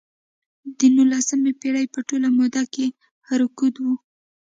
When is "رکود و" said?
3.39-3.85